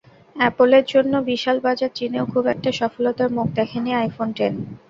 অ্যাপলের 0.35 0.85
জন্য 0.85 1.13
বিশাল 1.29 1.57
বাজার 1.65 1.91
চীনেও 1.95 2.25
খুব 2.33 2.43
একটা 2.47 2.69
সফলতার 2.79 3.29
মুখ 3.31 3.47
দেখেনি 3.59 3.91
আইফোন 3.95 4.29
টেন। 4.37 4.53